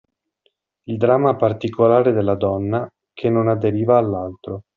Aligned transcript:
Il 0.85 0.97
dramma 0.97 1.35
particolare 1.35 2.11
della 2.11 2.33
donna, 2.33 2.89
che 3.13 3.29
non 3.29 3.47
aderiva 3.47 3.99
all’altro 3.99 4.63